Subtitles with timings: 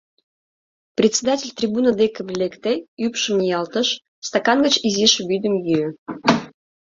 [0.97, 2.73] Председатель трибуна деке лекте,
[3.05, 3.89] ӱпшым ниялтыш,
[4.27, 5.89] стакан гыч изиш вӱдым йӱӧ.